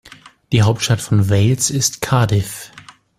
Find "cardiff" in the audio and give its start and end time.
2.01-2.71